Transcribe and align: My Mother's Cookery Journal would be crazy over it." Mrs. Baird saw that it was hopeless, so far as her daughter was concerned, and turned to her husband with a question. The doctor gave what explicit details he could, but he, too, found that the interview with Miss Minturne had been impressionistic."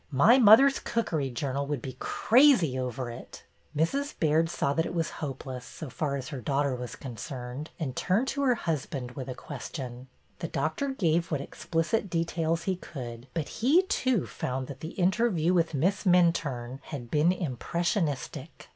My 0.09 0.39
Mother's 0.39 0.79
Cookery 0.79 1.29
Journal 1.29 1.67
would 1.67 1.79
be 1.79 1.95
crazy 1.99 2.75
over 2.79 3.11
it." 3.11 3.43
Mrs. 3.77 4.15
Baird 4.19 4.49
saw 4.49 4.73
that 4.73 4.87
it 4.87 4.95
was 4.95 5.11
hopeless, 5.21 5.63
so 5.63 5.91
far 5.91 6.15
as 6.15 6.29
her 6.29 6.41
daughter 6.41 6.75
was 6.75 6.95
concerned, 6.95 7.69
and 7.79 7.95
turned 7.95 8.27
to 8.29 8.41
her 8.41 8.55
husband 8.55 9.11
with 9.11 9.29
a 9.29 9.35
question. 9.35 10.07
The 10.39 10.47
doctor 10.47 10.87
gave 10.89 11.29
what 11.29 11.39
explicit 11.39 12.09
details 12.09 12.63
he 12.63 12.77
could, 12.77 13.27
but 13.35 13.47
he, 13.61 13.83
too, 13.83 14.25
found 14.25 14.65
that 14.65 14.79
the 14.79 14.93
interview 14.97 15.53
with 15.53 15.75
Miss 15.75 16.03
Minturne 16.03 16.79
had 16.85 17.11
been 17.11 17.31
impressionistic." 17.31 18.69